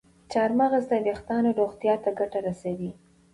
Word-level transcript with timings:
چارمغز 0.31 0.83
د 0.89 0.93
ویښتانو 1.05 1.49
روغتیا 1.59 1.95
ته 2.03 2.09
ګټه 2.19 2.39
رسوي. 2.47 2.91